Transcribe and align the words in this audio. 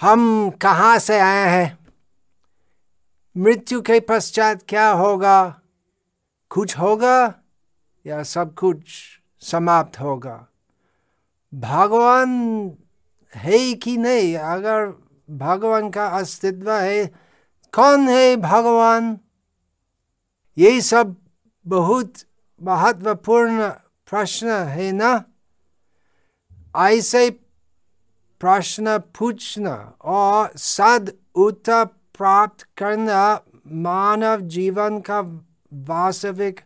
हम 0.00 0.50
कहाँ 0.50 0.98
से 0.98 1.20
आए 1.20 1.48
हैं? 1.48 1.78
मृत्यु 3.36 3.82
के 3.82 4.00
पश्चात 4.00 4.64
क्या 4.68 4.90
होगा? 4.90 5.60
कुछ 6.50 6.78
होगा 6.78 7.34
या 8.06 8.22
सब 8.22 8.54
कुछ 8.54 8.84
समाप्त 9.40 10.00
होगा? 10.00 10.46
भगवान 11.54 12.30
है 13.34 13.74
कि 13.74 13.96
नहीं? 13.96 14.36
अगर 14.36 14.86
भगवान 15.30 15.90
का 15.90 16.06
अस्तित्व 16.06 16.72
है, 16.72 17.06
कौन 17.74 18.08
है 18.08 18.36
भगवान? 18.36 19.18
ये 20.58 20.80
सब 20.80 21.16
बहुत 21.66 22.14
महत्वपूर्ण 22.62 23.68
प्रश्न 24.10 24.48
है 24.48 24.92
ना? 24.92 25.24
ऐसे 26.76 27.43
प्रश्न 28.44 28.96
पूछना 29.18 29.74
और 30.04 30.50
सद 30.58 31.12
उत्तर 31.36 31.84
प्राप्त 32.18 32.66
करना 32.78 33.22
मानव 33.84 34.40
जीवन 34.54 34.98
का 35.00 35.20
वास्तविक 35.88 36.60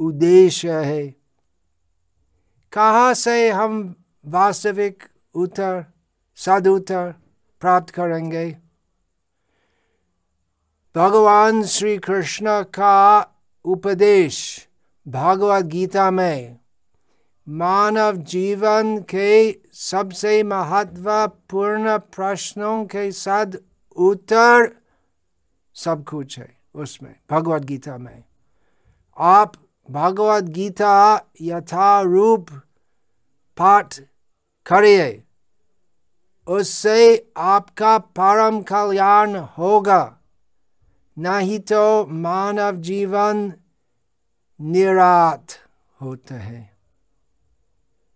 उद्देश्य 0.00 0.72
है 0.84 1.04
कहाँ 2.72 3.14
से 3.14 3.48
हम 3.50 3.78
वास्तविक 4.24 5.04
उत्तर 5.34 5.84
सद 6.38 6.66
उत्तर 6.68 7.14
प्राप्त 7.62 7.94
करेंगे 7.94 8.46
भगवान 10.94 11.62
श्री 11.66 11.96
कृष्ण 11.98 12.62
का 12.74 12.96
उपदेश 13.64 14.36
भगवद 15.06 15.68
गीता 15.68 16.10
में 16.10 16.58
मानव 17.48 18.16
जीवन 18.16 18.98
के 18.98 19.60
सबसे 19.72 20.42
महत्वपूर्ण 20.42 21.98
प्रश्नों 21.98 22.84
के 22.84 23.10
साथ 23.12 23.46
उत्तर 23.96 24.70
सब 25.74 26.04
कुछ 26.04 26.38
है 26.38 26.56
उसमें 26.74 27.14
भगवद 27.30 27.64
गीता 27.64 27.98
में। 27.98 28.24
आप 29.18 29.52
भगवद 29.90 30.48
गीता 30.48 31.20
यथारूप 31.40 32.50
पाठ 33.56 34.00
करिए, 34.66 35.22
उससे 36.48 37.32
आपका 37.36 37.98
परम 37.98 38.60
कल्याण 38.62 39.36
होगा। 39.36 40.18
नहीं 41.18 41.58
तो 41.58 42.06
मानव 42.06 42.76
जीवन 42.76 43.52
निरात 44.60 45.46
होता 46.00 46.34
है। 46.34 46.73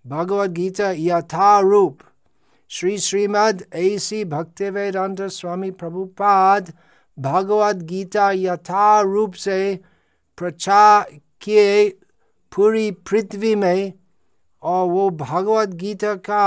भगवद 0.04 0.52
गीता 0.54 0.91
यथारूप 0.96 1.98
श्री 2.70 2.96
श्रीमद 2.98 3.64
ऐसी 3.74 4.24
भक्ति 4.24 4.70
वेदांत 4.70 5.20
स्वामी 5.32 5.70
प्रभुपाद 5.80 6.72
भगवद 7.18 7.82
गीता 7.82 8.30
यथारूप 8.30 9.34
से 9.44 9.58
प्रचार 10.38 11.19
किए 11.42 11.88
पूरी 12.52 12.91
पृथ्वी 13.10 13.54
में 13.54 13.92
और 14.62 14.86
वो 14.88 15.08
भगवद 15.10 15.74
गीता 15.74 16.14
का 16.28 16.46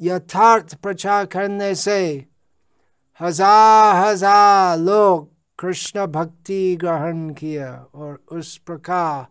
यथार्थ 0.00 0.74
प्रचार 0.74 1.26
करने 1.26 1.74
से 1.74 2.02
हज़ार 3.20 3.94
हज़ार 3.96 4.78
लोग 4.78 5.30
कृष्ण 5.58 6.06
भक्ति 6.06 6.76
ग्रहण 6.80 7.28
किया 7.34 7.72
और 7.94 8.18
उस 8.32 8.56
प्रकार 8.66 9.26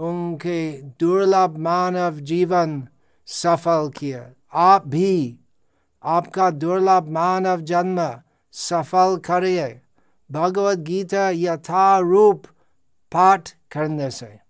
उनके 0.00 0.82
दुर्लभ 1.00 1.56
मानव 1.58 2.20
जीवन 2.20 2.88
सफल 3.26 3.90
किया 3.96 4.24
आप 4.52 4.86
भी 4.86 5.38
आपका 6.02 6.50
दुर्लभ 6.50 7.08
मानव 7.08 7.60
जन्म 7.60 8.20
सफल 8.52 9.16
करिए। 9.24 9.80
भगवद 10.30 10.84
गीता 10.84 11.30
यथारूप 11.30 12.46
पाठ 13.12 13.50
करने 13.70 14.10
से। 14.10 14.49